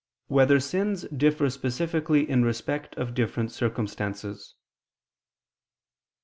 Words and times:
9] 0.29 0.35
Whether 0.37 0.59
Sins 0.59 1.03
Differ 1.15 1.51
Specifically 1.51 2.27
in 2.27 2.43
Respect 2.43 2.95
of 2.97 3.13
Different 3.13 3.51
Circumstances? 3.51 4.55